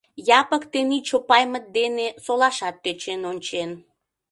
Япык 0.39 0.63
тений 0.71 1.03
Чопаймыт 1.07 1.65
дене 1.77 2.07
солашат 2.23 2.75
тӧчен 2.83 3.21
ончен. 3.31 3.69